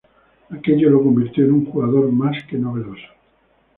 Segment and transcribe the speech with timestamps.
[0.49, 3.05] Aquello lo convirtió en un jugador más que novedoso.